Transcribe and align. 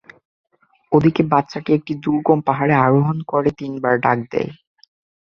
ওদিকে 0.91 1.21
বাচ্চাটি 1.31 1.69
একটি 1.73 1.93
দুর্গম 2.03 2.39
পাহাড়ে 2.47 2.75
আরোহণ 2.85 3.17
করে 3.31 3.49
তিনবার 3.59 3.93
ডাক 4.05 4.19
দেয়। 4.31 4.51